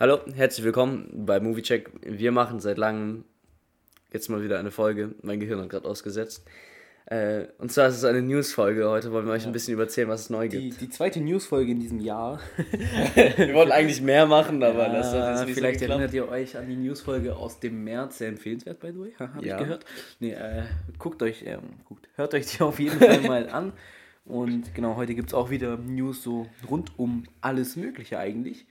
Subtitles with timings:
[0.00, 1.90] Hallo, herzlich willkommen bei Moviecheck.
[2.02, 3.24] Wir machen seit langem
[4.12, 5.14] jetzt mal wieder eine Folge.
[5.22, 6.44] Mein Gehirn hat gerade ausgesetzt.
[7.06, 8.88] Äh, und zwar ist es eine News-Folge.
[8.88, 10.80] Heute wollen wir euch ein bisschen überzählen, was es neu Die, gibt.
[10.82, 12.38] die zweite News-Folge in diesem Jahr.
[13.14, 16.56] Wir wollten eigentlich mehr machen, aber das hat jetzt nicht vielleicht so erinnert ihr euch
[16.58, 18.18] an die News-Folge aus dem März.
[18.18, 19.14] Sehr empfehlenswert, by the way.
[19.18, 19.56] Habe Ja.
[19.56, 19.86] ich gehört.
[20.20, 20.64] Nee, äh,
[20.98, 23.72] guckt euch, ähm, guckt, hört euch die auf jeden Fall mal an.
[24.26, 28.66] Und genau, heute gibt es auch wieder News so rund um alles Mögliche eigentlich.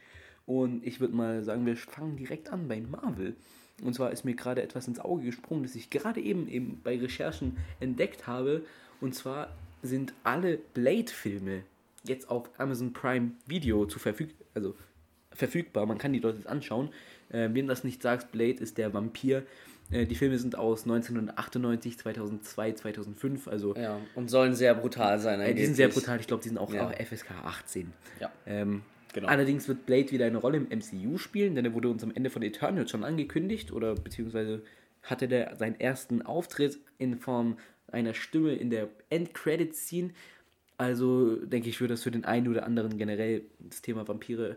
[0.48, 3.36] Und ich würde mal sagen, wir fangen direkt an bei Marvel.
[3.84, 6.98] Und zwar ist mir gerade etwas ins Auge gesprungen, das ich gerade eben, eben bei
[6.98, 8.64] Recherchen entdeckt habe.
[9.02, 9.50] Und zwar
[9.84, 11.62] sind alle Blade-Filme
[12.04, 14.74] jetzt auf Amazon Prime Video zu verfüg also
[15.32, 15.86] verfügbar.
[15.86, 16.90] Man kann die dort jetzt anschauen.
[17.30, 19.44] Äh, wem das nicht sagt, Blade ist der Vampir.
[19.92, 23.48] Äh, die Filme sind aus 1998, 2002, 2005.
[23.48, 25.40] Also Ja, und sollen sehr brutal sein.
[25.42, 26.20] äh, die sind sehr brutal.
[26.20, 26.88] Ich glaube, die sind auch, Ja.
[26.88, 27.94] auch FSK 18.
[28.20, 28.32] Ja.
[28.48, 28.82] Ähm,
[29.18, 29.30] Genau.
[29.30, 32.30] Allerdings wird Blade wieder eine Rolle im MCU spielen, denn er wurde uns am Ende
[32.30, 34.62] von Eternal schon angekündigt oder beziehungsweise
[35.02, 40.12] hatte der seinen ersten Auftritt in Form einer Stimme in der End-Credit-Scene.
[40.78, 44.56] Also denke ich, würde das für den einen oder anderen generell das Thema Vampire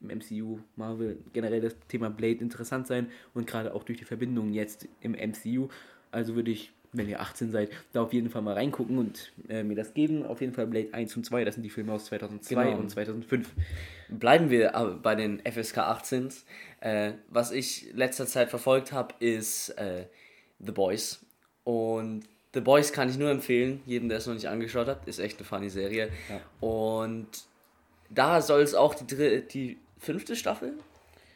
[0.00, 4.54] im MCU, Marvel, generell das Thema Blade interessant sein und gerade auch durch die Verbindung
[4.54, 5.68] jetzt im MCU.
[6.12, 9.62] Also würde ich, wenn ihr 18 seid, da auf jeden Fall mal reingucken und äh,
[9.62, 10.24] mir das geben.
[10.24, 12.78] Auf jeden Fall Blade 1 und 2, das sind die Filme aus 2002 Genau.
[12.78, 13.50] und 2005.
[14.08, 16.44] Bleiben wir aber bei den FSK 18s.
[16.80, 20.06] Äh, was ich letzter Zeit verfolgt habe, ist äh,
[20.60, 21.20] The Boys.
[21.64, 22.22] Und
[22.54, 25.06] The Boys kann ich nur empfehlen, jedem, der es noch nicht angeschaut hat.
[25.06, 26.08] Ist echt eine funny Serie.
[26.60, 27.26] Und
[28.08, 30.72] da soll es auch die, die fünfte Staffel?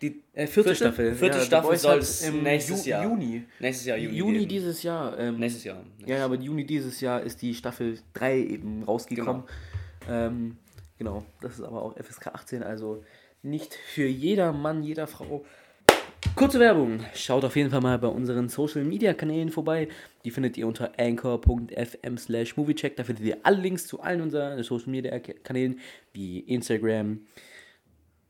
[0.03, 1.15] Die Äh, vierte, Staffel.
[1.15, 3.05] Vierte Ja, Staffel soll es im nächstes Ju- Jahr.
[3.05, 3.45] Juni.
[3.61, 4.17] Nächstes Jahr Juni.
[4.17, 4.49] Juni geben.
[4.49, 5.19] dieses Jahr.
[5.19, 5.83] Ähm, Nächstes Jahr.
[6.05, 9.45] Ja, ja, aber Juni dieses Jahr ist die Staffel 3 eben rausgekommen.
[10.07, 10.13] Genau.
[10.27, 10.57] Ähm,
[10.99, 13.05] genau, das ist aber auch FSK 18, also
[13.43, 15.45] nicht für jeder Mann, jeder Frau.
[16.37, 17.01] Kurze Werbung.
[17.15, 19.89] Schaut auf jeden Fall mal bei unseren Social Media Kanälen vorbei.
[20.25, 22.97] Die findet ihr unter anchor.fm slash moviecheck.
[22.97, 25.79] Da findet ihr alle Links zu allen unseren Social Media Kanälen
[26.13, 27.21] wie Instagram,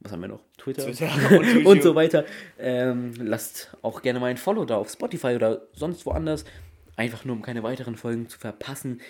[0.02, 0.40] was haben wir noch?
[0.58, 2.24] Twitter, Twitter und und so weiter.
[2.58, 6.44] Ähm, lasst auch gerne mal ein Follow da auf Spotify oder sonst woanders.
[6.96, 9.00] Einfach nur, um keine weiteren Folgen zu verpassen.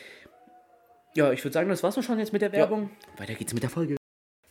[1.14, 2.90] Ja, ich würde sagen, das war's auch schon jetzt mit der Werbung.
[3.16, 3.96] Weiter geht's mit der Folge.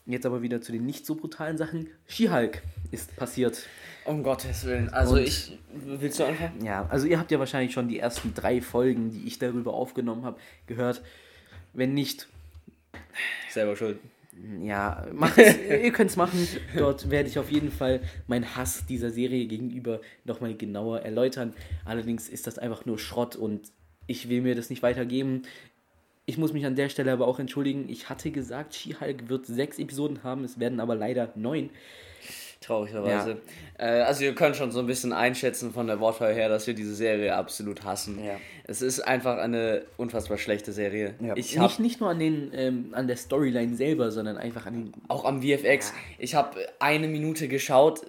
[0.06, 1.88] Jetzt aber wieder zu den nicht so brutalen Sachen.
[2.08, 3.66] She-Hulk ist passiert.
[4.06, 4.90] Um Gottes Willen.
[4.90, 5.58] Also Und- ich.
[5.74, 6.64] Willst du anfangen?
[6.66, 10.26] Ja, also ihr habt ja wahrscheinlich schon die ersten drei Folgen, die ich darüber aufgenommen
[10.26, 11.02] habe, gehört.
[11.74, 12.28] Wenn nicht,
[13.50, 14.00] Selber schuld.
[14.62, 15.06] Ja,
[15.38, 16.48] ihr könnt es machen.
[16.78, 21.54] Dort werde ich auf jeden Fall meinen Hass dieser Serie gegenüber nochmal genauer erläutern.
[21.84, 23.72] Allerdings ist das einfach nur Schrott und
[24.08, 25.44] ich will mir das nicht weitergeben.
[26.26, 27.90] Ich muss mich an der Stelle aber auch entschuldigen.
[27.90, 31.70] Ich hatte gesagt, She-Hulk wird sechs Episoden haben, es werden aber leider neun.
[32.62, 33.38] Traurigerweise.
[33.78, 36.76] Äh, also ihr könnt schon so ein bisschen einschätzen von der Wortwahl her, dass wir
[36.76, 38.24] diese Serie absolut hassen.
[38.24, 38.40] Ja.
[38.66, 41.16] Es ist einfach eine unfassbar schlechte Serie.
[41.36, 44.74] Ich hab nicht, nicht nur an, den, ähm, an der Storyline selber, sondern einfach an
[44.74, 44.94] den.
[45.08, 48.02] auch am VFX, ich habe eine Minute geschaut,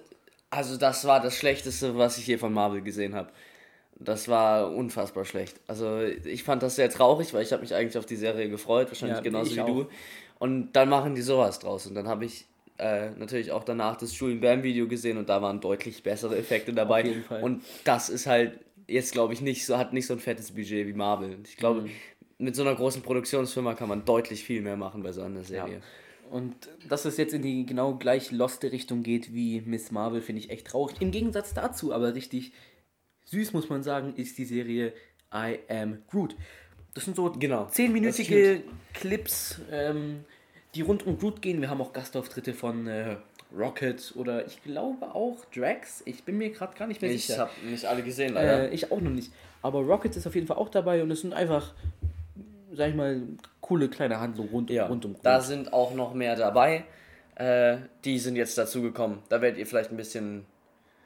[0.51, 3.29] also das war das Schlechteste, was ich je von Marvel gesehen habe.
[3.99, 5.59] Das war unfassbar schlecht.
[5.65, 8.89] Also ich fand das sehr traurig, weil ich habe mich eigentlich auf die Serie gefreut,
[8.89, 9.67] wahrscheinlich Ja, genauso ich wie auch.
[9.67, 9.87] du.
[10.37, 11.87] Und dann machen die sowas draus.
[11.87, 12.45] Und dann habe ich
[12.77, 16.73] äh, natürlich auch danach das Julian Bam Video gesehen und da waren deutlich bessere Effekte
[16.73, 17.01] dabei.
[17.01, 17.43] Auf jeden Fall.
[17.43, 20.87] Und das ist halt jetzt, glaube ich, nicht so, hat nicht so ein fettes Budget
[20.87, 21.37] wie Marvel.
[21.45, 21.91] Ich glaube, Mhm.
[22.39, 25.43] mit so einer großen Produktionsfirma kann man deutlich viel mehr machen bei so einer Ja.
[25.45, 25.81] Serie.
[26.31, 26.55] Und
[26.89, 30.49] dass es jetzt in die genau gleich loste Richtung geht wie Miss Marvel, finde ich
[30.49, 30.97] echt traurig.
[30.99, 32.53] Im Gegensatz dazu, aber richtig
[33.25, 34.93] süß, muss man sagen, ist die Serie
[35.33, 36.35] I Am Groot.
[36.95, 37.67] Das sind so Genau.
[37.67, 38.63] zehnminütige
[38.93, 40.25] Clips, ähm,
[40.75, 41.61] die rund um Groot gehen.
[41.61, 43.17] Wir haben auch Gastauftritte von äh,
[43.55, 46.01] Rocket oder ich glaube auch Drax.
[46.05, 47.39] Ich bin mir gerade gar nicht mehr Ich sicher.
[47.41, 48.69] habe nicht alle gesehen, leider.
[48.69, 49.31] Äh, ich auch noch nicht.
[49.61, 51.73] Aber Rocket ist auf jeden Fall auch dabei und es sind einfach,
[52.73, 53.21] sag ich mal,
[53.61, 55.25] coole kleine Handlungen rund, Ja, rund um Groot.
[55.25, 56.83] da sind auch noch mehr dabei.
[57.35, 59.19] Äh, die sind jetzt dazugekommen.
[59.29, 60.45] Da werdet ihr vielleicht ein bisschen.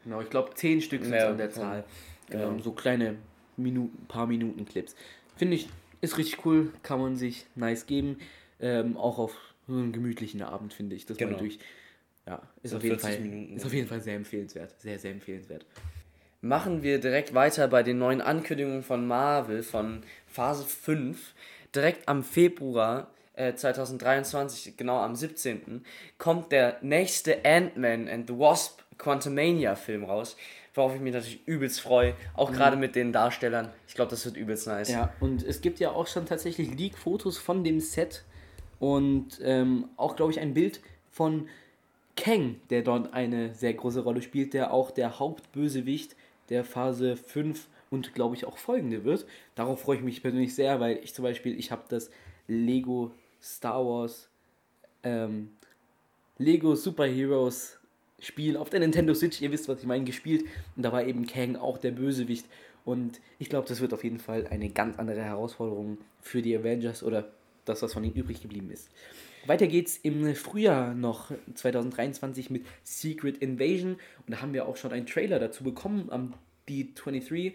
[0.03, 1.51] Genau, ich glaube, zehn Stück sind Mehr an der.
[1.51, 1.83] Zahl.
[2.29, 2.49] Genau.
[2.49, 3.15] Ähm, so kleine
[3.57, 4.95] Minuten, paar Minuten Clips.
[5.35, 5.69] Finde ich,
[6.01, 8.19] ist richtig cool, kann man sich nice geben.
[8.59, 9.35] Ähm, auch auf
[9.67, 11.05] so einen gemütlichen Abend, finde ich.
[11.05, 11.33] Das Genau.
[11.33, 11.59] mal durch.
[12.25, 13.55] Ja, ist, auf jeden 40 Fall, Minuten.
[13.55, 14.73] ist auf jeden Fall sehr empfehlenswert.
[14.79, 15.65] Sehr, sehr empfehlenswert.
[16.41, 21.33] Machen wir direkt weiter bei den neuen Ankündigungen von Marvel von Phase 5.
[21.73, 25.83] Direkt am Februar äh, 2023, genau am 17.,
[26.17, 30.35] kommt der nächste Ant-Man and the Wasp Quantumania Film raus.
[30.73, 32.13] Worauf ich mich natürlich übelst freue.
[32.35, 33.71] Auch gerade mit den Darstellern.
[33.87, 34.89] Ich glaube, das wird übelst nice.
[34.89, 38.23] Ja, und es gibt ja auch schon tatsächlich Leak-Fotos von dem Set
[38.79, 40.81] und ähm, auch, glaube ich, ein Bild
[41.11, 41.47] von
[42.15, 46.15] Kang, der dort eine sehr große Rolle spielt, der auch der Hauptbösewicht
[46.49, 49.25] der Phase 5 und glaube ich auch folgende wird.
[49.55, 52.09] Darauf freue ich mich persönlich sehr, weil ich zum Beispiel, ich habe das
[52.47, 54.29] Lego Star Wars
[55.03, 55.51] ähm,
[56.37, 57.79] Lego Superheroes
[58.19, 60.45] Spiel auf der Nintendo Switch, ihr wisst, was ich meine, gespielt.
[60.75, 62.47] Und da war eben Kang auch der Bösewicht.
[62.83, 67.03] Und ich glaube, das wird auf jeden Fall eine ganz andere Herausforderung für die Avengers
[67.03, 67.29] oder
[67.69, 68.89] das, was von ihnen übrig geblieben ist.
[69.45, 73.93] Weiter geht's im Frühjahr noch 2023 mit Secret Invasion.
[73.93, 76.33] Und da haben wir auch schon einen Trailer dazu bekommen am
[76.67, 77.53] D23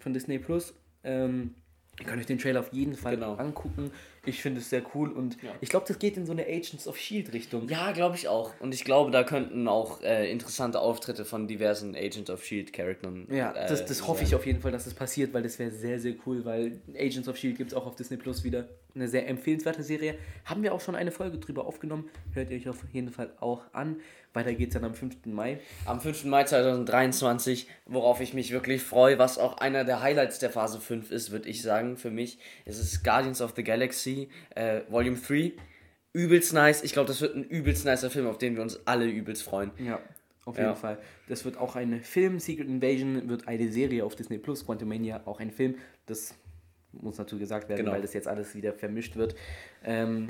[0.00, 0.74] von Disney Plus.
[1.02, 1.54] Ähm,
[2.00, 3.34] Ihr könnt euch den Trailer auf jeden Fall genau.
[3.34, 3.92] angucken.
[4.26, 5.50] Ich finde es sehr cool und ja.
[5.60, 7.68] ich glaube, das geht in so eine Agents of Shield Richtung.
[7.68, 8.52] Ja, glaube ich auch.
[8.58, 13.28] Und ich glaube, da könnten auch äh, interessante Auftritte von diversen Agents of Shield Charakteren.
[13.30, 15.70] Ja, äh, das, das hoffe ich auf jeden Fall, dass das passiert, weil das wäre
[15.70, 18.68] sehr, sehr cool, weil Agents of Shield gibt es auch auf Disney Plus wieder.
[18.94, 20.16] Eine sehr empfehlenswerte Serie.
[20.44, 22.08] Haben wir auch schon eine Folge drüber aufgenommen.
[22.32, 23.96] Hört ihr euch auf jeden Fall auch an.
[24.32, 25.26] Weiter geht es dann am 5.
[25.26, 25.58] Mai.
[25.84, 26.24] Am 5.
[26.24, 31.10] Mai 2023, worauf ich mich wirklich freue, was auch einer der Highlights der Phase 5
[31.10, 32.38] ist, würde ich sagen, für mich.
[32.64, 35.52] Es ist Guardians of the Galaxy äh, Volume 3.
[36.12, 36.84] Übelst nice.
[36.84, 39.72] Ich glaube, das wird ein übelst nicer Film, auf den wir uns alle übelst freuen.
[39.78, 39.98] Ja,
[40.44, 40.74] auf jeden ja.
[40.76, 40.98] Fall.
[41.28, 42.38] Das wird auch ein Film.
[42.38, 44.64] Secret Invasion wird eine Serie auf Disney Plus.
[44.64, 45.74] Quantumania auch ein Film.
[46.06, 46.34] Das
[47.00, 47.92] muss natürlich gesagt werden, genau.
[47.92, 49.34] weil das jetzt alles wieder vermischt wird.
[49.84, 50.28] Ähm,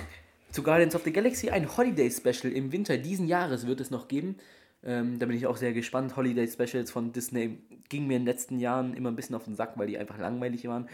[0.50, 4.08] zu Guardians of the Galaxy ein Holiday Special im Winter diesen Jahres wird es noch
[4.08, 4.36] geben.
[4.84, 6.16] Ähm, da bin ich auch sehr gespannt.
[6.16, 7.58] Holiday Specials von Disney
[7.88, 10.18] gingen mir in den letzten Jahren immer ein bisschen auf den Sack, weil die einfach
[10.18, 10.88] langweilig waren.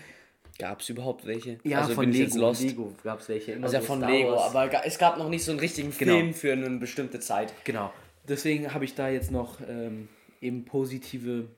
[0.59, 1.59] Gab es überhaupt welche?
[1.65, 3.53] Ja, also von Lego, Lego gab es welche.
[3.53, 4.55] Immer also ja, so von Star Lego, Wars.
[4.55, 6.17] aber es gab noch nicht so einen richtigen genau.
[6.17, 7.53] Film für eine bestimmte Zeit.
[7.65, 7.93] Genau.
[8.29, 10.09] Deswegen habe ich da jetzt noch ähm,
[10.41, 11.49] eben positive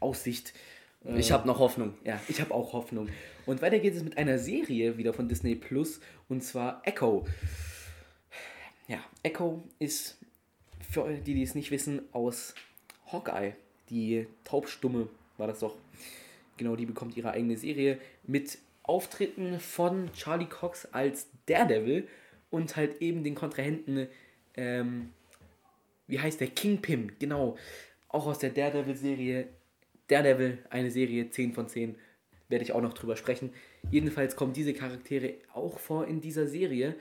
[0.00, 0.52] Aussicht.
[1.14, 1.94] Ich habe noch Hoffnung.
[2.04, 3.08] Ja, ich habe auch Hoffnung.
[3.44, 7.26] Und weiter geht es mit einer Serie wieder von Disney Plus und zwar Echo.
[8.88, 10.18] Ja, Echo ist
[10.90, 12.54] für die, die es nicht wissen, aus
[13.12, 13.54] Hawkeye.
[13.90, 15.76] Die Taubstumme war das doch.
[16.56, 22.08] Genau, die bekommt ihre eigene Serie mit Auftritten von Charlie Cox als Daredevil
[22.50, 24.08] und halt eben den Kontrahenten,
[24.56, 25.10] ähm,
[26.06, 26.48] wie heißt der?
[26.48, 27.56] Kingpin, genau.
[28.08, 29.48] Auch aus der Daredevil-Serie.
[30.08, 31.96] Daredevil, eine Serie 10 von 10
[32.48, 33.50] werde ich auch noch drüber sprechen.
[33.90, 36.94] Jedenfalls kommen diese Charaktere auch vor in dieser Serie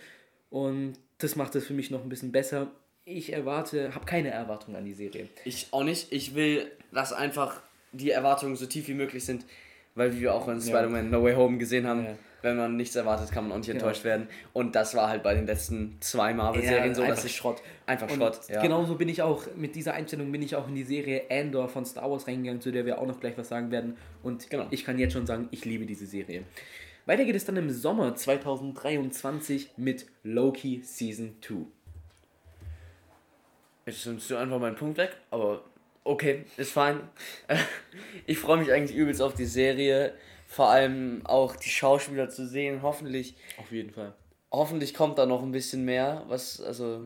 [0.50, 2.72] und das macht es für mich noch ein bisschen besser.
[3.06, 5.30] Ich erwarte, habe keine Erwartungen an die Serie.
[5.46, 6.12] Ich auch nicht.
[6.12, 7.62] Ich will, dass einfach
[7.92, 9.46] die Erwartungen so tief wie möglich sind,
[9.94, 12.18] weil wie wir auch in Spider-Man No Way Home gesehen haben, ja.
[12.46, 13.80] Wenn man nichts erwartet, kann man auch nicht genau.
[13.80, 14.28] enttäuscht werden.
[14.54, 17.62] Und das war halt bei den letzten zwei Marvel-Serien ja, so, dass ich Schrott.
[17.86, 18.40] Einfach und Schrott.
[18.48, 18.62] Ja.
[18.62, 21.86] Genauso bin ich auch, mit dieser Einstellung bin ich auch in die Serie Andor von
[21.86, 23.98] Star Wars reingegangen, zu der wir auch noch gleich was sagen werden.
[24.24, 24.68] Und genau.
[24.70, 26.44] ich kann jetzt schon sagen, ich liebe diese Serie.
[27.08, 31.56] Weiter geht es dann im Sommer 2023 mit Loki Season 2.
[33.88, 35.64] Jetzt nimmst du einfach meinen Punkt weg, aber
[36.04, 37.02] okay, ist fein.
[38.28, 40.14] Ich freue mich eigentlich übelst auf die Serie.
[40.56, 43.36] Vor allem auch die Schauspieler zu sehen, hoffentlich.
[43.58, 44.14] Auf jeden Fall.
[44.50, 47.02] Hoffentlich kommt da noch ein bisschen mehr, was, also.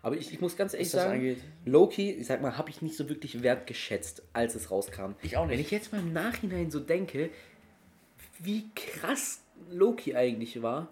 [0.00, 1.38] Aber ich, ich muss ganz ehrlich sagen, angeht.
[1.64, 5.16] Loki, ich sag mal, habe ich nicht so wirklich wertgeschätzt, als es rauskam.
[5.22, 5.54] Ich auch nicht.
[5.54, 7.30] Wenn ich jetzt mal im Nachhinein so denke,
[8.38, 9.42] wie krass
[9.72, 10.88] Loki eigentlich war,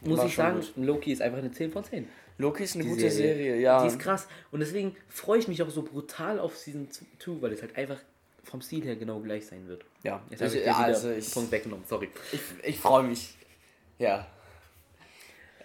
[0.00, 0.72] muss war ich sagen, gut.
[0.86, 2.08] Loki ist einfach eine 10 von 10.
[2.38, 3.34] Loki ist eine die gute Serie.
[3.34, 3.60] Serie.
[3.60, 3.82] ja.
[3.82, 4.26] Die ist krass.
[4.52, 6.88] Und deswegen freue ich mich auch so brutal auf Season
[7.18, 7.98] 2, weil es halt einfach
[8.46, 9.84] vom Stil her genau gleich sein wird.
[10.02, 12.08] Ja, jetzt habe ich, ja, also ich Punkt weggenommen, sorry.
[12.32, 13.34] Ich, ich freue mich.
[13.98, 14.26] Ja.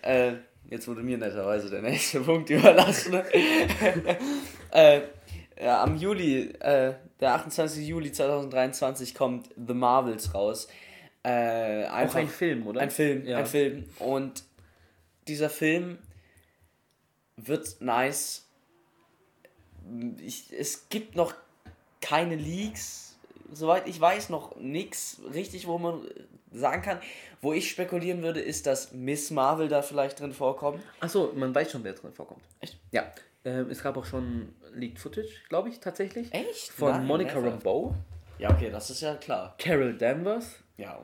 [0.01, 0.33] Äh,
[0.69, 3.13] jetzt wurde mir netterweise der nächste Punkt überlassen.
[4.71, 5.01] äh,
[5.61, 7.87] ja, am Juli, äh, der 28.
[7.87, 10.67] Juli 2023 kommt The Marvels raus.
[11.23, 12.81] Äh, Auch ein Film, oder?
[12.81, 13.37] Ein Film, ja.
[13.37, 13.85] ein Film.
[13.99, 14.43] Und
[15.27, 15.99] dieser Film
[17.37, 18.47] wird nice.
[20.19, 21.35] Ich, es gibt noch
[22.01, 23.17] keine Leaks,
[23.51, 26.01] soweit ich weiß, noch nichts richtig, wo man
[26.51, 26.99] sagen kann.
[27.41, 30.83] Wo ich spekulieren würde, ist, dass Miss Marvel da vielleicht drin vorkommt.
[30.99, 32.41] Achso, man weiß schon, wer drin vorkommt.
[32.59, 32.77] Echt?
[32.91, 33.11] Ja.
[33.43, 36.31] Ähm, es gab auch schon Leaked Footage, glaube ich, tatsächlich.
[36.33, 36.69] Echt?
[36.71, 37.95] Von Nein, Monica Rambeau.
[38.37, 39.55] Ja, okay, das ist ja klar.
[39.57, 40.57] Carol Danvers.
[40.77, 40.99] Ja.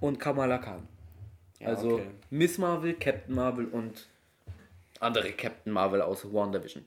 [0.00, 0.86] Und Kamala Khan.
[1.58, 2.06] Ja, also okay.
[2.30, 4.06] Miss Marvel, Captain Marvel und
[5.00, 6.84] andere Captain Marvel aus WandaVision.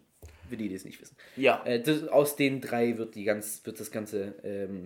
[0.54, 1.18] Für die, die es nicht wissen.
[1.36, 1.64] Ja.
[1.66, 4.84] Äh, das, aus den drei wird, die ganz, wird das Ganze ähm,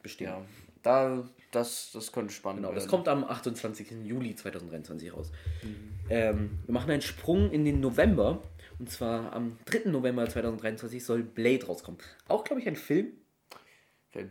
[0.00, 0.28] bestehen.
[0.28, 0.44] Ja.
[0.84, 2.76] Da, das, das könnte spannend genau, werden.
[2.76, 3.90] Das kommt am 28.
[4.04, 5.32] Juli 2023 raus.
[5.64, 5.90] Mhm.
[6.08, 8.40] Ähm, wir machen einen Sprung in den November.
[8.78, 9.90] Und zwar am 3.
[9.90, 12.00] November 2023 soll Blade rauskommen.
[12.28, 13.08] Auch, glaube ich, ein Film.
[14.12, 14.30] Film.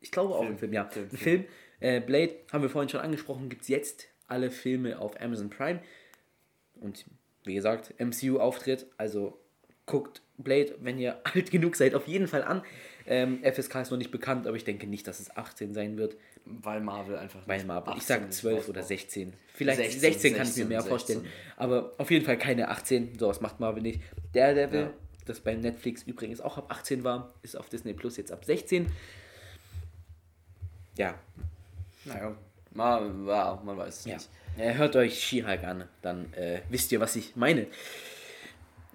[0.00, 0.42] Ich glaube Film.
[0.42, 0.86] auch ein Film, ja.
[0.86, 1.08] Film.
[1.12, 1.44] Ein Film.
[1.80, 5.82] Äh, Blade haben wir vorhin schon angesprochen, gibt es jetzt alle Filme auf Amazon Prime.
[6.80, 7.04] Und
[7.44, 9.38] wie gesagt, MCU-Auftritt, also
[9.86, 12.62] guckt Blade, wenn ihr alt genug seid, auf jeden Fall an.
[13.06, 16.16] Ähm, FSK ist noch nicht bekannt, aber ich denke nicht, dass es 18 sein wird.
[16.46, 17.40] Weil Marvel einfach.
[17.46, 18.88] Weil Marvel, ich sag 18 12 oder rausbraucht.
[18.88, 19.32] 16.
[19.54, 20.88] Vielleicht 16, 16, kann ich mir mehr 16.
[20.88, 21.26] vorstellen.
[21.56, 23.18] Aber auf jeden Fall keine 18.
[23.18, 24.00] Sowas macht Marvel nicht.
[24.32, 24.90] Daredevil, Ja.
[25.26, 28.86] das bei Netflix übrigens auch ab 18 war, ist auf Disney Plus jetzt ab 16.
[30.96, 31.14] Ja,
[32.04, 32.36] Naja,
[32.76, 34.14] ja, man weiß es Ja.
[34.14, 34.28] nicht.
[34.56, 37.66] Hört euch She-Hulk an, dann äh, wisst ihr, was ich meine.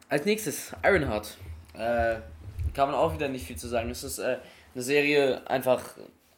[0.09, 1.37] Als nächstes Ironheart.
[1.75, 2.15] Äh,
[2.73, 3.89] kann man auch wieder nicht viel zu sagen.
[3.89, 4.37] Es ist äh,
[4.73, 5.83] eine Serie, einfach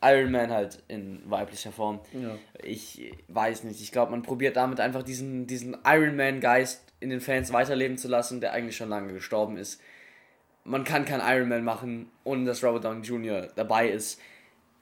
[0.01, 1.99] Iron Man halt in weiblicher Form.
[2.13, 2.35] Ja.
[2.63, 3.81] Ich weiß nicht.
[3.81, 8.07] Ich glaube, man probiert damit einfach diesen, diesen Iron Man-Geist in den Fans weiterleben zu
[8.07, 9.81] lassen, der eigentlich schon lange gestorben ist.
[10.63, 13.47] Man kann kein Iron Man machen, ohne dass Robert Downey Jr.
[13.55, 14.19] dabei ist.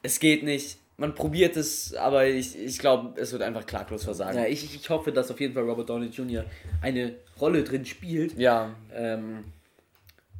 [0.02, 0.78] Es geht nicht.
[1.00, 4.36] Man probiert es, aber ich, ich glaube, es wird einfach klaglos versagen.
[4.36, 6.44] Ja, ich, ich hoffe, dass auf jeden Fall Robert Downey Jr.
[6.82, 8.36] eine Rolle drin spielt.
[8.38, 9.44] ja, Ähm,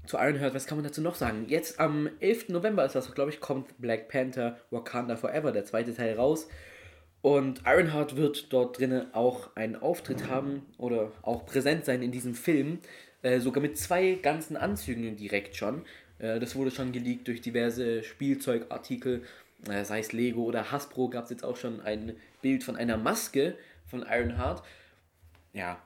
[0.04, 1.46] zu Ironheart, was kann man dazu noch sagen?
[1.48, 2.50] Jetzt am 11.
[2.50, 6.46] November ist das, glaube ich, kommt Black Panther Wakanda Forever, der zweite Teil raus.
[7.22, 12.34] Und Ironheart wird dort drinnen auch einen Auftritt haben oder auch präsent sein in diesem
[12.34, 12.80] Film.
[13.22, 15.86] Äh, sogar mit zwei ganzen Anzügen direkt schon.
[16.18, 19.22] Äh, das wurde schon geleakt durch diverse Spielzeugartikel,
[19.84, 23.56] sei es Lego oder Hasbro, gab es jetzt auch schon ein Bild von einer Maske
[23.86, 24.62] von Ironheart.
[25.52, 25.78] Ja,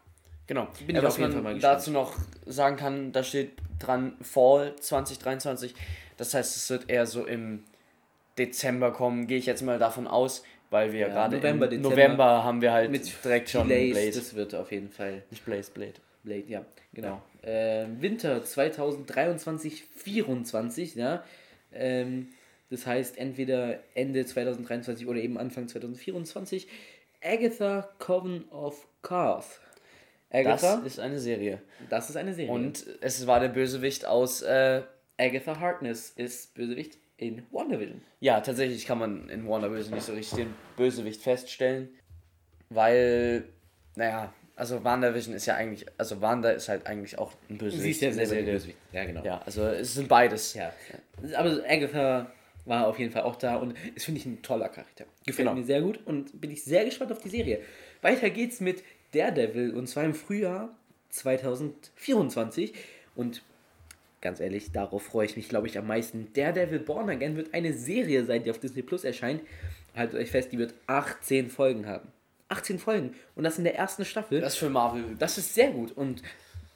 [0.46, 0.68] Genau.
[0.86, 1.74] Bin Äh, ich was auf jeden man Fall mal gespannt.
[1.78, 2.14] dazu noch
[2.44, 5.74] sagen kann, da steht dran Fall 2023.
[6.18, 7.64] Das heißt, es wird eher so im
[8.36, 12.44] Dezember kommen, gehe ich jetzt mal davon aus, weil wir Ja, gerade November, Dezember November
[12.44, 14.10] haben wir halt mit direkt schon Blaze.
[14.18, 15.94] das wird auf jeden Fall Nicht Blaze, Blade.
[16.24, 17.22] Blade, ja, genau.
[17.42, 21.24] Ähm, Winter 2023, 24, ja.
[21.72, 22.28] Ähm,
[22.70, 26.68] das heißt entweder Ende 2023 oder eben Anfang 2024.
[27.22, 29.60] Agatha Coven of Carth.
[30.30, 31.62] Das Agatha, ist eine Serie.
[31.88, 32.52] das ist eine Serie.
[32.52, 34.82] Und es war der Bösewicht aus, äh,
[35.16, 38.02] Agatha Harkness ist Bösewicht in WandaVision.
[38.20, 41.88] ja, tatsächlich kann man in WandaVision nicht so richtig den Bösewicht feststellen,
[42.68, 43.44] weil,
[43.94, 47.82] naja, also WandaVision ist ja eigentlich, also Wanda ist halt eigentlich auch ein Bösewicht.
[47.82, 48.52] Sie ist ja selber die Serie.
[48.52, 48.78] Bösewicht.
[48.92, 49.24] Ja, genau.
[49.24, 50.54] Ja, also es sind beides.
[50.54, 50.72] Ja.
[51.36, 52.30] Aber Agatha
[52.64, 55.04] war auf jeden Fall auch da und ist, finde ich, ein toller Charakter.
[55.26, 55.54] Gefällt Genau.
[55.58, 57.60] mir sehr gut und bin ich sehr gespannt auf die Serie.
[58.02, 60.74] Weiter geht's mit Daredevil und zwar im Frühjahr
[61.10, 62.72] 2024
[63.16, 63.42] und
[64.20, 66.28] ganz ehrlich, darauf freue ich mich, glaube ich, am meisten.
[66.32, 69.42] Daredevil Born Again wird eine Serie sein, die auf Disney Plus erscheint.
[69.94, 72.08] Haltet euch fest, die wird 18 Folgen haben.
[72.48, 74.40] 18 Folgen und das in der ersten Staffel.
[74.40, 75.04] Das ist für Marvel.
[75.18, 76.22] Das ist sehr gut und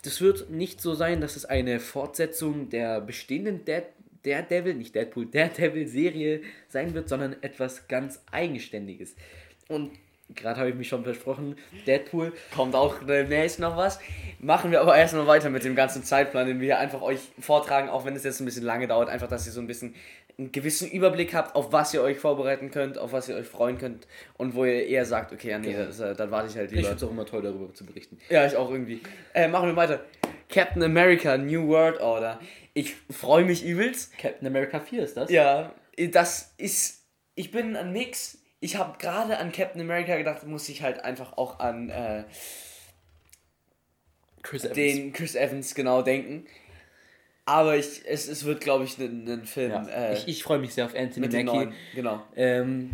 [0.03, 3.83] das wird nicht so sein, dass es eine Fortsetzung der bestehenden Dead,
[4.25, 9.15] Daredevil, nicht Deadpool, Daredevil-Serie sein wird, sondern etwas ganz Eigenständiges.
[9.69, 9.91] Und
[10.35, 11.57] gerade habe ich mich schon versprochen,
[11.87, 13.99] Deadpool, Kommt auch demnächst noch was.
[14.39, 17.89] Machen wir aber erstmal weiter mit dem ganzen Zeitplan, den wir hier einfach euch vortragen,
[17.89, 19.09] auch wenn es jetzt ein bisschen lange dauert.
[19.09, 19.95] Einfach, dass ihr so ein bisschen
[20.39, 23.77] einen gewissen Überblick habt, auf was ihr euch vorbereiten könnt, auf was ihr euch freuen
[23.77, 26.71] könnt und wo ihr eher sagt, okay, ja, nee, das, äh, dann warte ich halt
[26.71, 26.89] ich lieber.
[26.89, 28.19] finde es auch immer toll, darüber zu berichten.
[28.29, 29.01] Ja, ich auch irgendwie.
[29.35, 30.05] Äh, machen wir weiter.
[30.49, 32.39] Captain America, New World Order.
[32.73, 34.17] Ich freue mich übelst.
[34.17, 35.31] Captain America 4 ist das?
[35.31, 35.75] Ja,
[36.13, 37.03] das ist.
[37.35, 38.39] Ich bin ein Mix.
[38.61, 42.25] Ich habe gerade an Captain America gedacht, muss ich halt einfach auch an äh,
[44.43, 44.77] Chris Evans.
[44.77, 46.47] den Chris Evans genau denken.
[47.49, 49.87] Aber ich, es, es wird, glaube ich, ein, ein Film ja.
[49.89, 51.73] äh, ich, ich freue mich sehr auf Anthony Mackie.
[51.95, 52.23] Genau.
[52.37, 52.91] Ähm,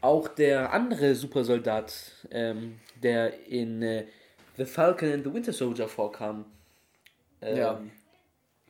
[0.00, 1.92] auch der andere Supersoldat,
[2.30, 4.06] ähm, der in äh,
[4.56, 6.46] The Falcon and the Winter Soldier vorkam.
[7.42, 7.80] Ähm, Ja.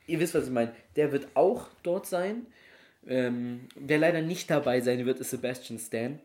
[0.09, 0.73] Ihr wisst, was ich meine.
[0.97, 2.47] Der wird auch dort sein.
[3.07, 6.19] Ähm, wer leider nicht dabei sein wird, ist Sebastian Stan.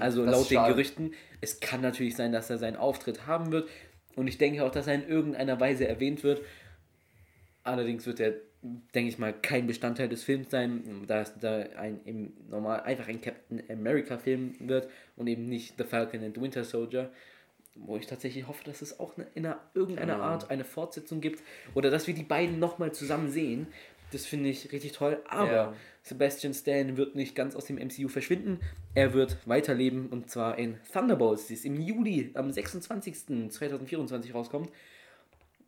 [0.00, 0.26] also Mhm.
[0.26, 0.64] das laut den.
[0.64, 1.14] Gerüchten.
[1.40, 3.68] Es kann natürlich sein, dass er seinen Auftritt haben wird.
[4.16, 6.42] Und ich denke auch, dass er in irgendeiner Weise erwähnt wird.
[7.68, 8.34] Allerdings wird er,
[8.94, 13.08] denke ich mal, kein Bestandteil des Films sein, da es da ein im normal einfach
[13.08, 17.10] ein Captain America Film wird und eben nicht The Falcon and the Winter Soldier,
[17.76, 20.22] wo ich tatsächlich hoffe, dass es auch in einer, irgendeiner Ja.
[20.22, 21.42] Art eine Fortsetzung gibt
[21.74, 23.68] oder dass wir die beiden nochmal zusammen sehen.
[24.10, 25.22] Das finde ich richtig toll.
[25.28, 25.74] Aber Ja.
[26.02, 28.58] Sebastian Stan wird nicht ganz aus dem MCU verschwinden.
[28.94, 33.50] Er wird weiterleben und zwar in Thunderbolts, die ist im Juli am 26.
[33.50, 34.70] 2024 rauskommt.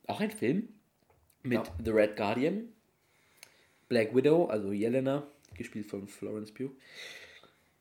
[0.07, 0.71] Auch ein Film
[1.42, 1.64] mit Ja.
[1.85, 2.68] The Red Guardian,
[3.88, 6.70] Black Widow, also Jelena, gespielt von Florence Pugh.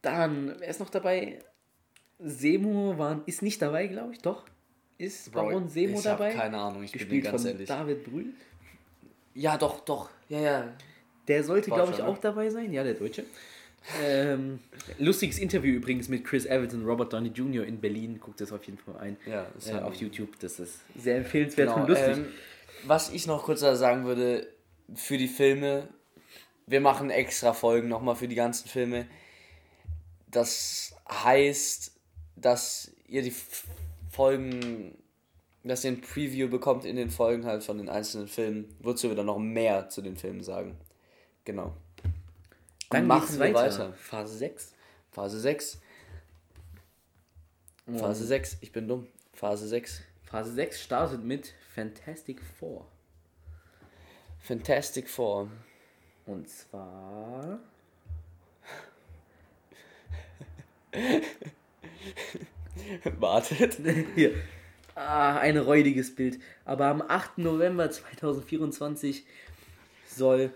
[0.02, 1.40] Dann, wer ist noch dabei?
[2.20, 4.46] Seymour war, ist nicht dabei, glaube ich, doch.
[4.98, 6.34] Ist Baron Seymour dabei?
[6.34, 7.68] keine Ahnung, ich bin gespielt dir ganz von ehrlich.
[7.68, 8.34] David Brühl.
[9.34, 10.10] Ja, doch, doch.
[10.28, 10.74] Ja, ja.
[11.28, 12.12] Der sollte, glaube ich, schon, ne?
[12.12, 12.74] auch dabei sein.
[12.74, 13.24] Ja, der Deutsche.
[14.04, 14.60] ähm,
[14.98, 17.66] lustiges Interview übrigens mit Chris Evans und Robert Downey Jr.
[17.66, 18.20] in Berlin.
[18.20, 19.18] Guckt das auf jeden Fall ein.
[19.26, 20.38] Ja, äh, auf YouTube.
[20.40, 22.18] Das ist sehr empfehlenswert Genau, und lustig.
[22.18, 22.26] ähm,
[22.86, 24.48] was ich noch kurz sagen würde,
[24.96, 25.88] für die Filme,
[26.66, 29.08] wir machen extra Folgen nochmal für die ganzen Filme.
[30.28, 31.92] Das heißt,
[32.36, 33.34] dass ihr die
[34.12, 34.98] Folgen,
[35.64, 38.76] dass ihr ein Preview bekommt in den Folgen halt von den einzelnen Filmen.
[38.80, 40.78] Wozu wir dann noch mehr zu den Filmen sagen.
[41.46, 41.76] Genau.
[42.90, 43.80] Dann machen wir weiter.
[43.80, 43.94] weiter.
[43.94, 44.74] Phase 6.
[45.12, 45.82] Phase 6.
[47.98, 49.08] Phase 6, ich bin dumm.
[49.34, 50.02] Phase 6.
[50.30, 52.86] Phase 6 startet mit Fantastic Four.
[54.40, 55.50] Fantastic Four.
[56.28, 57.60] Und zwar.
[63.20, 63.78] Wartet.
[64.16, 64.36] Hier.
[64.94, 66.40] Ah, ein räudiges Bild.
[66.64, 67.40] Aber am 8.
[67.40, 69.26] November 2024
[70.06, 70.54] soll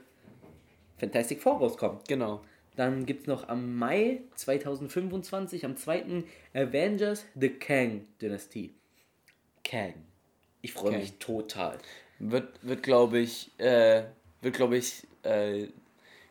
[0.99, 1.97] Fantastic Four rauskommen.
[2.07, 2.43] Genau.
[2.75, 6.25] Dann gibt es noch am Mai 2025, am 2.
[6.53, 8.75] Avengers The Kang Dynasty.
[9.63, 9.93] Kang.
[10.61, 11.77] Ich freue mich total.
[12.19, 14.03] Wird, wird glaube ich, äh,
[14.41, 15.67] wird, glaube ich, äh,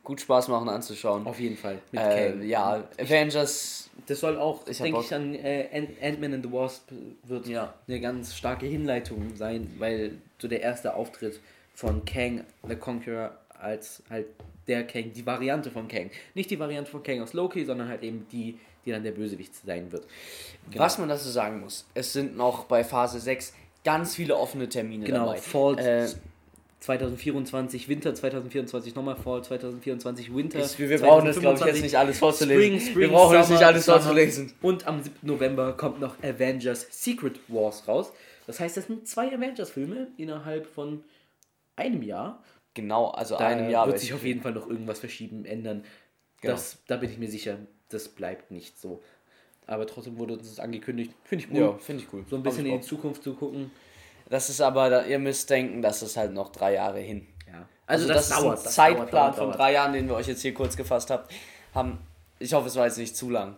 [0.04, 1.26] gut Spaß machen anzuschauen.
[1.26, 1.78] Auf jeden Fall.
[1.90, 3.90] Mit äh, Ja, Avengers.
[4.06, 6.90] Das soll auch, ich denke ich, an äh, Ant-Man and the Wasp
[7.24, 7.74] wird ja.
[7.86, 11.40] eine ganz starke Hinleitung sein, weil so der erste Auftritt
[11.74, 14.26] von Kang the Conqueror als halt
[14.66, 16.10] der Kang, die Variante von Kang.
[16.34, 19.54] Nicht die Variante von Kang aus Loki, sondern halt eben die, die dann der Bösewicht
[19.54, 20.06] sein wird.
[20.70, 20.84] Genau.
[20.84, 25.04] Was man dazu sagen muss, es sind noch bei Phase 6 ganz viele offene Termine
[25.04, 25.38] genau, dabei.
[25.38, 26.08] Fall äh,
[26.80, 30.58] 2024, Winter 2024, nochmal Fall 2024, Winter.
[30.58, 32.60] Ich, wir brauchen das, glaube ich, jetzt nicht alles vorzulesen.
[32.60, 34.52] Spring, Spring, wir brauchen Summer, das nicht alles vorzulesen.
[34.62, 35.16] Und am 7.
[35.22, 38.12] November kommt noch Avengers Secret Wars raus.
[38.46, 41.04] Das heißt, das sind zwei Avengers-Filme innerhalb von
[41.76, 42.42] einem Jahr.
[42.74, 43.86] Genau, also da einem Jahr.
[43.86, 45.84] wird sich auf jeden Fall noch irgendwas verschieben, ändern.
[46.40, 46.54] Genau.
[46.54, 47.58] Das, da bin ich mir sicher,
[47.92, 49.02] das bleibt nicht so.
[49.66, 51.12] Aber trotzdem wurde uns das angekündigt.
[51.24, 51.60] Finde ich cool.
[51.60, 52.24] Ja, finde ich cool.
[52.28, 53.70] So ein bisschen in die Zukunft zu gucken.
[54.28, 57.26] Das ist aber, ihr müsst denken, das ist halt noch drei Jahre hin.
[57.46, 57.68] Ja.
[57.86, 58.54] Also, also das, das, dauert.
[58.54, 59.50] Ist ein das Zeitplan dauert, dauert, dauert.
[59.50, 61.32] von drei Jahren, den wir euch jetzt hier kurz gefasst habt,
[61.74, 61.98] haben.
[62.38, 63.56] Ich hoffe, es war jetzt nicht zu lang.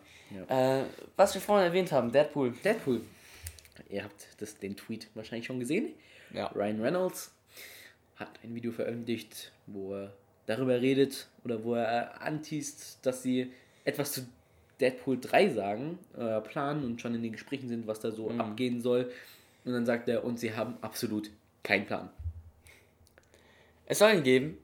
[0.48, 0.80] Ja.
[0.80, 0.84] Äh,
[1.16, 2.52] was wir vorhin erwähnt haben, Deadpool.
[2.64, 3.00] Deadpool.
[3.88, 5.94] Ihr habt das, den Tweet wahrscheinlich schon gesehen.
[6.32, 6.46] Ja.
[6.48, 7.32] Ryan Reynolds
[8.16, 10.12] hat ein Video veröffentlicht, wo er
[10.46, 13.52] darüber redet oder wo er antießt, dass sie
[13.84, 14.26] etwas zu
[14.80, 18.40] Deadpool 3 sagen, äh, planen und schon in den Gesprächen sind, was da so mhm.
[18.40, 19.10] abgehen soll.
[19.64, 21.30] Und dann sagt er, und sie haben absolut
[21.62, 22.10] keinen Plan.
[23.86, 24.58] Es soll ihn geben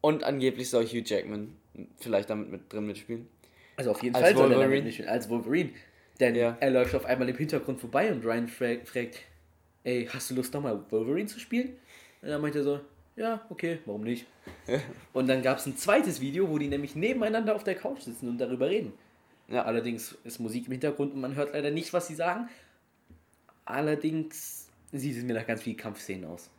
[0.00, 1.56] und angeblich soll Hugh Jackman
[1.98, 3.28] vielleicht damit mit drin mitspielen.
[3.76, 4.64] Also auf jeden als Fall soll Wolverine.
[4.64, 5.70] er damit mitspielen, als Wolverine.
[6.18, 6.56] Denn ja.
[6.60, 9.20] er läuft auf einmal im Hintergrund vorbei und Ryan fragt, fragt
[9.84, 11.70] ey, hast du Lust nochmal Wolverine zu spielen?
[12.22, 12.80] Und dann meint er so,
[13.16, 14.26] ja, okay, warum nicht?
[15.12, 18.28] und dann gab es ein zweites Video, wo die nämlich nebeneinander auf der Couch sitzen
[18.28, 18.92] und darüber reden.
[19.48, 19.64] Ja.
[19.64, 22.48] Allerdings ist Musik im Hintergrund und man hört leider nicht, was sie sagen.
[23.64, 26.50] Allerdings sieht es mir nach ganz viel Kampfszenen aus.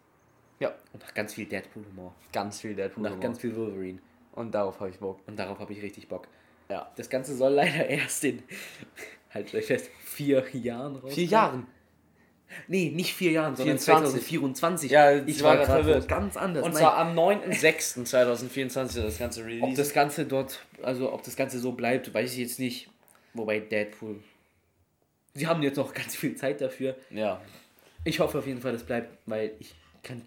[0.59, 0.73] Ja.
[0.93, 2.13] Und nach ganz viel Deadpool-Humor.
[2.31, 3.15] Ganz viel Deadpool-Humor.
[3.15, 3.99] Nach ganz viel Wolverine.
[4.33, 5.19] Und darauf habe ich Bock.
[5.25, 6.27] Und darauf habe ich richtig Bock.
[6.69, 6.91] Ja.
[6.95, 8.43] Das Ganze soll leider erst in,
[9.33, 11.13] halt euch fest, vier Jahren raus.
[11.13, 11.67] Vier Jahren?
[12.67, 14.91] Nee, nicht vier Jahren, sondern 2024.
[14.91, 16.65] Ja, ich war, war gerade ganz anders.
[16.65, 19.63] Und zwar am 9.06.2024 das ganze Release.
[19.63, 22.89] Ob das Ganze dort, also ob das Ganze so bleibt, weiß ich jetzt nicht.
[23.33, 24.17] Wobei Deadpool.
[25.33, 26.95] Sie haben jetzt noch ganz viel Zeit dafür.
[27.09, 27.41] Ja.
[28.03, 30.23] Ich hoffe auf jeden Fall, das bleibt, weil ich kann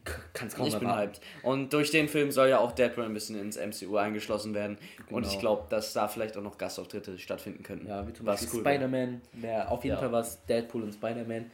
[0.46, 0.78] es kaum ich.
[0.78, 1.20] Bin hyped.
[1.42, 4.78] Und durch den Film soll ja auch Deadpool ein bisschen ins MCU eingeschlossen werden.
[4.96, 5.16] Genau.
[5.16, 7.88] Und ich glaube, dass da vielleicht auch noch Gastauftritte stattfinden könnten.
[7.88, 10.00] Ja, wie zum Beispiel cool Spider-Man wäre auf jeden ja.
[10.00, 10.44] Fall was.
[10.46, 11.50] Deadpool und Spider-Man.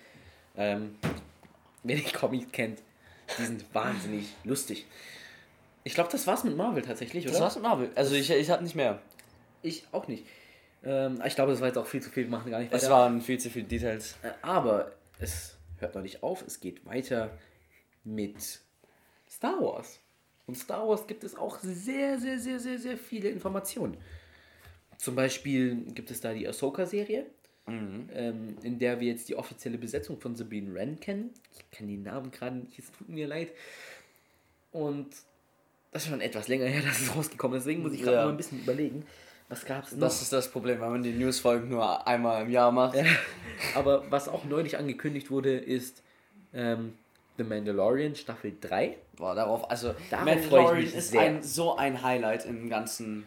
[0.56, 0.96] Ähm,
[1.82, 2.82] wer die Comics kennt,
[3.38, 4.86] die sind wahnsinnig lustig.
[5.84, 7.32] Ich glaube, das war's mit Marvel tatsächlich, oder?
[7.32, 7.90] Das war's mit Marvel.
[7.94, 9.00] Also ich, ich hatte nicht mehr.
[9.62, 10.26] Ich auch nicht.
[10.84, 12.82] Ähm, ich glaube, das war jetzt auch viel zu viel, wir machen gar nicht weiter.
[12.82, 14.16] Es waren viel zu viele Details.
[14.22, 17.30] Äh, aber es hört noch nicht auf, es geht weiter
[18.04, 18.60] mit
[19.28, 20.00] Star Wars.
[20.46, 23.96] Und Star Wars gibt es auch sehr, sehr, sehr, sehr, sehr viele Informationen.
[24.96, 27.26] Zum Beispiel gibt es da die Ahsoka-Serie,
[27.66, 28.08] mhm.
[28.12, 31.30] ähm, in der wir jetzt die offizielle Besetzung von Sabine Wren kennen.
[31.52, 33.50] Ich kenne die Namen gerade nicht, es tut mir leid.
[34.72, 35.08] Und
[35.92, 38.24] das ist schon etwas länger her, dass es rausgekommen ist, deswegen muss ich gerade ja.
[38.24, 39.04] mal ein bisschen überlegen.
[39.48, 40.00] Was gab's noch?
[40.00, 42.96] Das ist das Problem, wenn man die Newsfolgen nur einmal im Jahr macht.
[43.74, 46.04] Aber was auch neulich angekündigt wurde, ist
[46.54, 46.94] ähm,
[47.36, 48.96] The Mandalorian Staffel 3.
[49.16, 53.24] Boah, darauf, also darauf Mandalorian ist ein, so ein Highlight im ganzen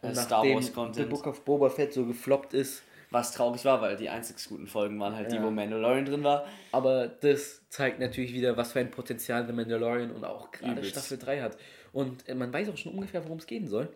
[0.00, 0.96] äh, Star Wars Content.
[0.96, 2.82] The Book of Boba Fett so gefloppt ist.
[3.10, 5.38] Was traurig war, weil die einzig guten Folgen waren halt ja.
[5.38, 6.46] die, wo Mandalorian drin war.
[6.72, 11.18] Aber das zeigt natürlich wieder, was für ein Potenzial The Mandalorian und auch gerade Staffel
[11.18, 11.56] 3 hat.
[11.92, 13.88] Und äh, man weiß auch schon ungefähr, worum es gehen soll.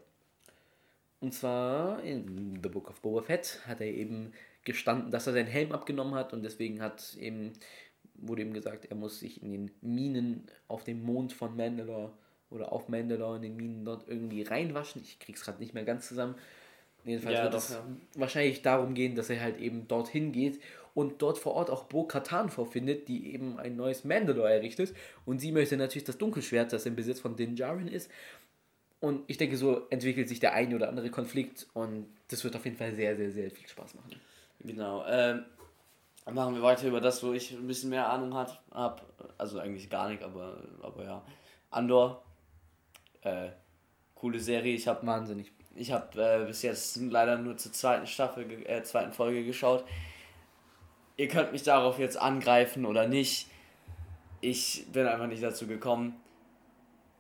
[1.20, 4.33] Und zwar in The Book of Boba Fett hat er eben
[4.64, 7.53] gestanden, dass er seinen Helm abgenommen hat und deswegen hat eben
[8.14, 12.12] wurde ihm gesagt, er muss sich in den Minen auf dem Mond von Mandalore
[12.51, 15.03] oder auf Mandalore in den Minen dort irgendwie reinwaschen.
[15.03, 16.35] Ich krieg's gerade nicht mehr ganz zusammen.
[17.04, 17.84] Jedenfalls Ja, wird es ja.
[18.14, 20.60] wahrscheinlich darum gehen, dass er halt eben dorthin geht
[20.94, 24.94] und dort vor Ort auch Bo Katan vorfindet, die eben ein neues Mandalore errichtet.
[25.24, 28.10] Und sie möchte natürlich das Dunkelschwert, das im Besitz von Din Djarin ist.
[29.00, 32.64] Und ich denke, so entwickelt sich der eine oder andere Konflikt und das wird auf
[32.64, 34.20] jeden Fall sehr, sehr, sehr viel Spaß machen.
[34.60, 35.04] Genau.
[35.08, 35.44] Ähm,
[36.26, 39.06] dann machen wir weiter über das, wo ich ein bisschen mehr Ahnung hat, hab.
[39.38, 41.22] Also eigentlich gar nicht, aber, aber ja.
[41.70, 42.22] Andor.
[43.22, 43.48] Äh,
[44.14, 44.74] coole Serie.
[44.74, 45.50] Ich habe Wahnsinnig.
[45.74, 49.85] Ich hab, äh, bis jetzt leider nur zur zweiten Staffel, äh, zweiten Folge geschaut.
[51.16, 53.46] Ihr könnt mich darauf jetzt angreifen oder nicht.
[54.40, 56.20] Ich bin einfach nicht dazu gekommen.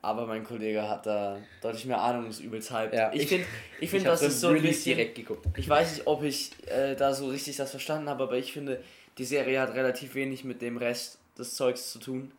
[0.02, 2.94] Aber mein Kollege hat da deutlich mehr Ahnung, ist übelst hyped.
[2.94, 3.44] Ja, ich finde,
[3.80, 5.46] ich find, hab das ist so ein bisschen, direkt geguckt.
[5.58, 8.82] ich weiß nicht, ob ich äh, da so richtig das verstanden habe, aber ich finde,
[9.18, 12.32] die Serie hat relativ wenig mit dem Rest des Zeugs zu tun.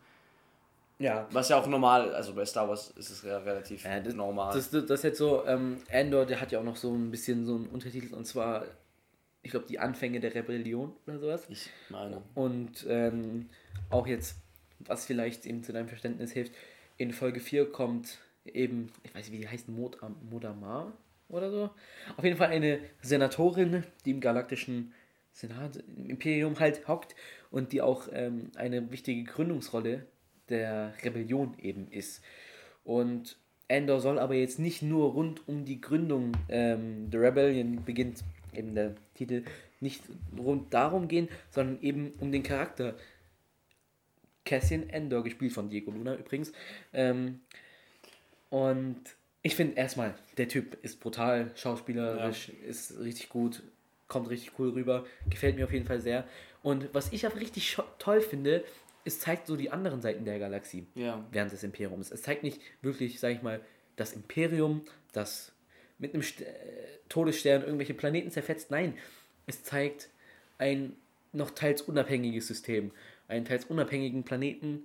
[1.02, 4.14] Ja, Was ja auch normal, also bei Star Wars ist es ja relativ Ja, das,
[4.14, 4.54] normal.
[4.54, 7.10] Das, das, das ist jetzt so, ähm, Andor, der hat ja auch noch so ein
[7.10, 8.64] bisschen so einen Untertitel und zwar,
[9.42, 11.46] ich glaube, die Anfänge der Rebellion oder sowas.
[11.48, 12.22] ich meine.
[12.34, 13.48] Und ähm,
[13.90, 14.36] auch jetzt,
[14.78, 16.52] was vielleicht eben zu deinem Verständnis hilft,
[16.98, 19.98] in Folge 4 kommt eben, ich weiß nicht, wie die heißt, Mod
[20.30, 20.92] Modamar
[21.28, 21.70] oder so.
[22.16, 24.92] Auf jeden Fall eine Senatorin, die im galaktischen
[25.32, 27.16] Senat, im Imperium halt hockt
[27.50, 30.06] und die auch ähm, eine wichtige Gründungsrolle
[30.48, 32.22] der Rebellion eben ist.
[32.84, 33.36] Und
[33.68, 38.74] Endor soll aber jetzt nicht nur rund um die Gründung ähm, der Rebellion beginnt eben
[38.74, 39.44] der Titel
[39.80, 40.02] nicht
[40.38, 42.94] rund darum gehen, sondern eben um den Charakter.
[44.44, 46.52] Cassian Endor, gespielt von Diego Luna übrigens.
[46.92, 47.40] Ähm,
[48.50, 49.00] und
[49.42, 53.62] ich finde erstmal, der Typ ist brutal, schauspielerisch, ist richtig gut,
[54.08, 56.26] kommt richtig cool rüber, gefällt mir auf jeden Fall sehr.
[56.62, 58.64] Und was ich auch richtig toll finde,
[59.04, 61.24] es zeigt so die anderen Seiten der Galaxie Ja.
[61.30, 62.10] während des Imperiums.
[62.10, 63.60] Es zeigt nicht wirklich, sag ich mal,
[63.96, 65.52] das Imperium, das
[65.98, 66.46] mit einem St äh,
[67.08, 68.70] Todesstern irgendwelche Planeten zerfetzt.
[68.70, 68.96] Nein,
[69.46, 70.08] es zeigt
[70.58, 70.96] ein
[71.32, 72.90] noch teils unabhängiges System,
[73.28, 74.84] einen teils unabhängigen Planeten,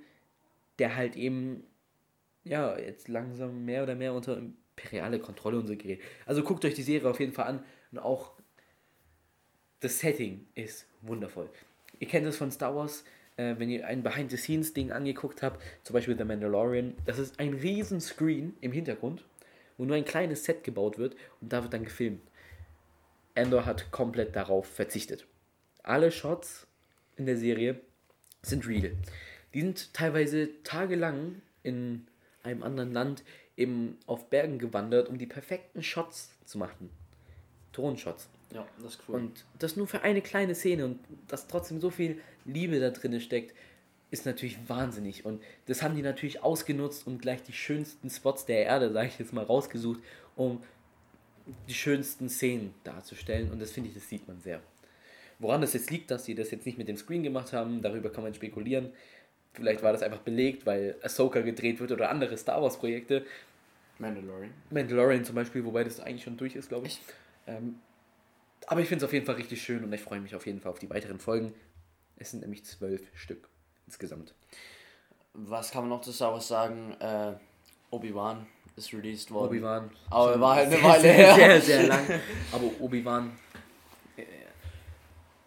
[0.79, 1.63] der halt eben,
[2.43, 6.01] ja, jetzt langsam mehr oder mehr unter imperiale Kontrolle und so gerät.
[6.25, 8.33] Also guckt euch die Serie auf jeden Fall an und auch
[9.79, 11.49] das Setting ist wundervoll.
[11.99, 13.03] Ihr kennt es von Star Wars,
[13.37, 18.01] äh, wenn ihr ein Behind-the-Scenes-Ding angeguckt habt, zum Beispiel The Mandalorian, das ist ein riesen
[18.01, 19.23] Screen im Hintergrund,
[19.77, 22.21] wo nur ein kleines Set gebaut wird und da wird dann gefilmt.
[23.35, 25.27] Endor hat komplett darauf verzichtet.
[25.83, 26.67] Alle Shots
[27.15, 27.79] in der Serie
[28.41, 28.91] sind real.
[29.53, 32.07] Die sind teilweise tagelang in
[32.43, 33.23] einem anderen Land
[33.55, 36.89] eben auf Bergen gewandert, um die perfekten Shots zu machen.
[37.71, 38.29] Tonshots.
[38.53, 39.15] Ja, das ist cool.
[39.15, 43.19] Und das nur für eine kleine Szene und dass trotzdem so viel Liebe da drin
[43.19, 43.53] steckt,
[44.09, 45.25] ist natürlich wahnsinnig.
[45.25, 49.19] Und das haben die natürlich ausgenutzt und gleich die schönsten Spots der Erde, sage ich
[49.19, 50.01] jetzt mal, rausgesucht,
[50.35, 50.63] um
[51.67, 53.51] die schönsten Szenen darzustellen.
[53.51, 54.61] Und das finde ich, das sieht man sehr.
[55.39, 58.09] Woran das jetzt liegt, dass sie das jetzt nicht mit dem Screen gemacht haben, darüber
[58.09, 58.91] kann man spekulieren.
[59.53, 63.25] Vielleicht war das einfach belegt, weil Ahsoka gedreht wird oder andere Star Wars Projekte.
[63.99, 64.53] Mandalorian.
[64.69, 67.01] Mandalorian zum Beispiel, wobei das eigentlich schon durch ist, glaube ich.
[67.45, 67.75] Ähm,
[68.65, 70.59] aber ich finde es auf jeden Fall richtig schön und ich freue mich auf jeden
[70.59, 71.53] Fall auf die weiteren Folgen.
[72.17, 73.47] Es sind nämlich zwölf Stück
[73.85, 74.33] insgesamt.
[75.33, 76.95] Was kann man noch zu Star Wars sagen?
[76.99, 77.33] Äh,
[77.91, 79.49] Obi-Wan ist released worden.
[79.49, 79.91] Obi-Wan.
[80.09, 81.35] Aber schon war halt eine sehr, Weile sehr, her.
[81.35, 82.05] Sehr, sehr lang.
[82.51, 83.31] Aber Obi-Wan
[84.17, 84.23] äh,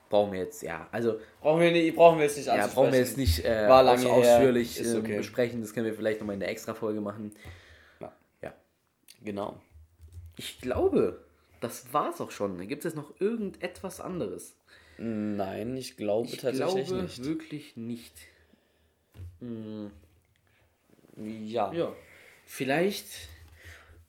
[0.09, 0.87] brauchen wir jetzt, ja.
[0.93, 3.83] Also, Brauchen wir, nicht, brauchen wir jetzt nicht ja, brauchen wir jetzt nicht äh, War
[3.83, 5.17] lange aus- ausführlich ähm, okay.
[5.19, 5.61] besprechen.
[5.61, 7.33] Das können wir vielleicht nochmal in der Extra-Folge machen.
[8.01, 8.13] Ja.
[8.43, 8.55] ja.
[9.23, 9.61] Genau.
[10.37, 11.25] Ich glaube,
[11.61, 12.67] das war's auch schon.
[12.69, 14.57] Gibt es noch irgendetwas anderes?
[14.99, 17.25] Nein, ich glaube Ich tatsächlich glaube nicht.
[17.25, 18.13] wirklich nicht.
[19.41, 19.91] Hm,
[21.17, 21.73] Ja.
[21.73, 21.93] ja.
[22.45, 23.07] Vielleicht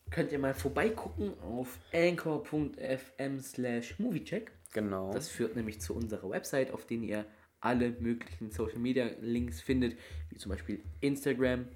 [0.09, 4.51] könnt ihr mal vorbeigucken auf anchor.fm slash moviecheck.
[4.73, 5.13] Genau.
[5.13, 7.25] Das führt nämlich zu unserer Website, auf der ihr
[7.59, 9.97] alle möglichen Social Media Links findet,
[10.29, 11.67] wie zum Beispiel Instagram,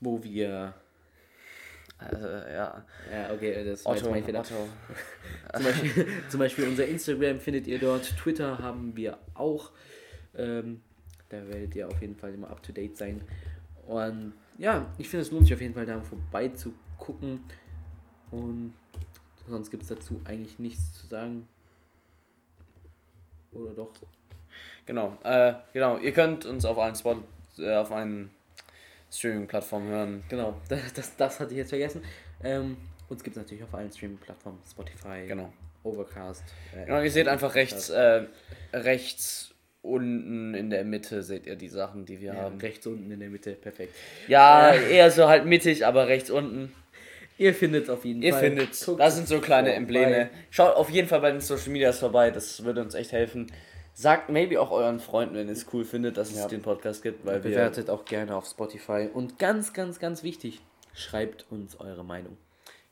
[0.00, 0.74] wo wir.
[2.10, 2.84] Also, ja.
[3.10, 4.40] Ja, okay, das war jetzt Otto, mein Fehler.
[4.40, 4.68] Otto.
[5.54, 8.04] Zum Beispiel, zum Beispiel unser Instagram findet ihr dort.
[8.16, 9.70] Twitter haben wir auch.
[10.36, 10.80] Ähm,
[11.28, 13.22] da werdet ihr auf jeden Fall immer up to date sein.
[13.86, 17.40] Und ja, ich finde, es lohnt sich auf jeden Fall da vorbei zu gucken.
[18.30, 18.74] Und
[19.48, 21.48] sonst gibt es dazu eigentlich nichts zu sagen.
[23.52, 23.92] Oder doch?
[24.86, 25.18] Genau.
[25.22, 25.98] Äh, genau.
[25.98, 27.16] Ihr könnt uns auf allen Spot,
[27.58, 28.30] äh, auf allen
[29.12, 30.24] Streaming-Plattformen hören.
[30.28, 32.02] Genau, das, das, das hatte ich jetzt vergessen.
[32.42, 32.76] Ähm,
[33.08, 34.58] uns gibt es natürlich auf allen Streaming-Plattformen.
[34.68, 35.52] Spotify, Genau.
[35.84, 36.42] Overcast.
[36.76, 38.22] äh, Genau, ihr seht einfach rechts, äh,
[38.72, 39.48] rechts
[39.82, 42.58] unten in der Mitte seht ihr die Sachen, die wir Ja, haben.
[42.60, 43.92] rechts unten in der Mitte, perfekt.
[44.28, 46.72] Ja, eher so halt mittig, aber rechts unten.
[47.36, 48.42] Ihr findet es auf jeden Ihr Fall.
[48.42, 49.76] findet, Guckt das sind so kleine vorbei.
[49.78, 50.30] Embleme.
[50.50, 53.48] Schaut auf jeden Fall bei den Social Medias vorbei, das würde uns echt helfen.
[53.94, 56.48] Sagt maybe auch euren Freunden, wenn ihr es cool findet, dass es Ja.
[56.48, 59.08] den Podcast gibt, weil wir Bewertet auch gerne auf Spotify.
[59.12, 60.60] Und ganz, ganz, ganz wichtig,
[60.94, 62.36] schreibt uns eure Meinung.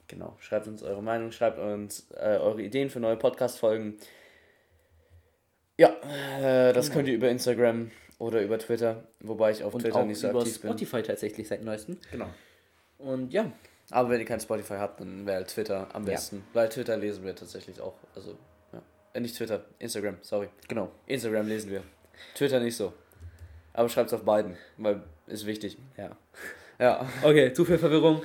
[0.09, 3.97] Genau, schreibt uns eure Meinung, schreibt uns äh, eure Ideen für neue Podcast-Folgen.
[5.79, 5.89] Ja,
[6.41, 10.19] äh, das könnt ihr über Instagram oder über Twitter, wobei ich auf Und Twitter nicht
[10.21, 10.71] so aktiv bin.
[10.71, 11.97] Spotify tatsächlich seit neuestem.
[12.11, 12.27] Genau.
[12.99, 13.51] Und ja,
[13.93, 16.11] Aber wenn ihr kein Spotify habt, dann wäre Twitter am Ja.
[16.13, 16.45] besten.
[16.53, 17.95] Weil Twitter lesen wir tatsächlich auch.
[18.15, 18.37] Also, ja.
[19.13, 20.49] Äh, nicht Twitter, Instagram, sorry.
[20.69, 20.91] genau.
[21.07, 21.83] Instagram lesen wir.
[22.35, 22.93] Twitter nicht so.
[23.73, 25.77] Aber schreibt es auf beiden, weil ist wichtig.
[25.97, 26.17] Ja.
[26.79, 27.07] Ja.
[27.23, 28.23] Okay, zu viel Verwirrung.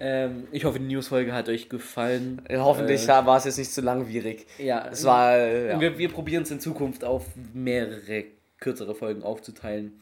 [0.00, 2.40] Ähm, ich hoffe, die Newsfolge hat euch gefallen.
[2.50, 4.46] Hoffentlich Äh, war es jetzt nicht zu langwierig.
[4.56, 5.36] ja, Es war.
[5.36, 5.78] äh, Ja.
[5.80, 8.24] Wir, wir probieren es in Zukunft auf mehrere
[8.60, 10.00] kürzere Folgen aufzuteilen,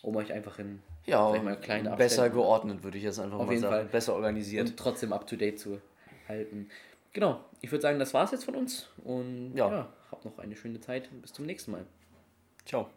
[0.00, 3.52] um euch einfach in Ja, mal, kleine besser geordnet, würde ich jetzt einfach Auf mal
[3.52, 3.74] jeden sagen.
[3.74, 3.84] Fall.
[3.84, 4.70] Besser organisiert.
[4.70, 5.82] und trotzdem up to date zu
[6.28, 6.70] halten.
[7.14, 9.70] Genau, ich würde sagen, das war's jetzt von uns und Ja.
[9.70, 11.08] ja, habt noch eine schöne Zeit.
[11.22, 11.86] Bis zum nächsten Mal.
[12.66, 12.90] Ciao.